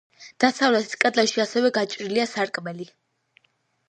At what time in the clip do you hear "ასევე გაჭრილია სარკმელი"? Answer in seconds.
1.43-2.89